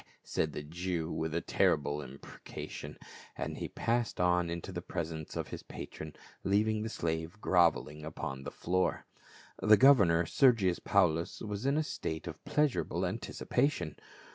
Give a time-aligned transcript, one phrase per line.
[0.23, 2.97] said the Jew with a terri ble imprecation,
[3.37, 8.41] and he passed on into the presence of his patron, leaving the slave groveling upon
[8.41, 9.05] the floor.
[9.61, 13.95] The governor, Sergius Paulus, was in a state of pleasurable anticipation.